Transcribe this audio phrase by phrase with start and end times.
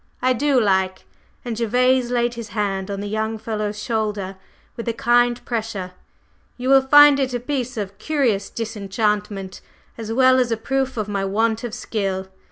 [0.19, 1.05] "I do like!"
[1.45, 4.35] and Gervase laid his hand on the young fellow's shoulder
[4.75, 5.91] with a kind pressure.
[6.57, 9.61] "You will find it a piece of curious disenchantment,
[9.99, 12.27] as well as a proof of my want of skill.